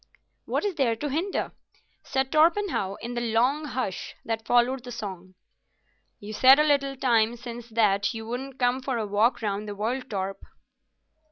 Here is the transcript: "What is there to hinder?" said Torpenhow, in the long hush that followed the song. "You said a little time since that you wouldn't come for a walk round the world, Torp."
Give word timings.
"What 0.45 0.65
is 0.65 0.73
there 0.73 0.95
to 0.95 1.09
hinder?" 1.09 1.51
said 2.01 2.31
Torpenhow, 2.31 2.95
in 3.01 3.13
the 3.13 3.21
long 3.21 3.65
hush 3.65 4.15
that 4.25 4.47
followed 4.47 4.83
the 4.83 4.91
song. 4.91 5.35
"You 6.19 6.33
said 6.33 6.57
a 6.57 6.63
little 6.63 6.95
time 6.97 7.35
since 7.37 7.69
that 7.69 8.11
you 8.11 8.25
wouldn't 8.25 8.57
come 8.57 8.81
for 8.81 8.97
a 8.97 9.05
walk 9.05 9.43
round 9.43 9.67
the 9.67 9.75
world, 9.75 10.09
Torp." 10.09 10.41